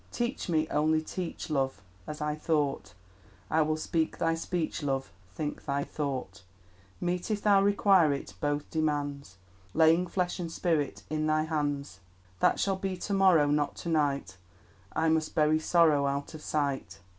Teach 0.11 0.49
me, 0.49 0.67
only 0.69 0.99
teach, 0.99 1.51
Love! 1.51 1.79
As 2.07 2.21
I 2.21 2.35
ought 2.49 2.95
I 3.51 3.61
will 3.61 3.77
speak 3.77 4.17
thy 4.17 4.33
speech, 4.33 4.81
Love, 4.81 5.11
Think 5.35 5.65
thy 5.65 5.83
thought— 5.83 6.41
Meet, 6.99 7.29
if 7.29 7.43
thou 7.43 7.61
require 7.61 8.11
it, 8.11 8.33
Both 8.41 8.67
demands, 8.71 9.37
Laying 9.75 10.07
flesh 10.07 10.39
and 10.39 10.51
spirit 10.51 11.03
In 11.11 11.27
thy 11.27 11.43
hands. 11.43 11.99
That 12.39 12.59
shall 12.59 12.77
be 12.77 12.97
to 12.97 13.13
morrow 13.13 13.45
Not 13.45 13.75
to 13.85 13.89
night: 13.89 14.37
I 14.91 15.07
must 15.07 15.35
bury 15.35 15.59
sorrow 15.59 16.07
Out 16.07 16.33
of 16.33 16.41
sight. 16.41 17.01